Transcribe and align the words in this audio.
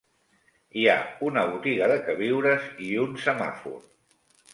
Hi 0.79 0.85
ha 0.93 0.95
una 1.27 1.43
botiga 1.51 1.89
de 1.91 1.97
queviures 2.07 2.65
i 2.87 2.89
un 3.03 3.13
semàfor. 3.27 3.77